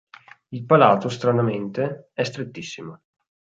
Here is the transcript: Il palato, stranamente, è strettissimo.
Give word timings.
Il 0.49 0.65
palato, 0.65 1.09
stranamente, 1.09 2.09
è 2.13 2.23
strettissimo. 2.23 3.01